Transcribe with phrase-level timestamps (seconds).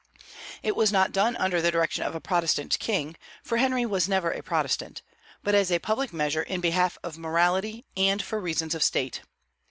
[0.63, 4.31] It was not done under the direction of a Protestant king, for Henry was never
[4.31, 5.03] a Protestant,
[5.43, 9.21] but as a public measure in behalf of morality and for reasons of State.